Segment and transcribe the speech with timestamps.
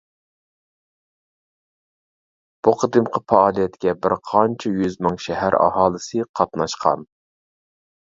[2.67, 7.05] بۇ قېتىمقى پائالىيەتكە بىرقانچە يۈز مىڭ شەھەر ئاھالىسى قاتناشقان.